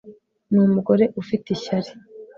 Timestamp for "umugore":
0.67-1.05